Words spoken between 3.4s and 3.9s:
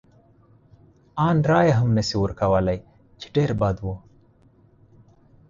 بد و.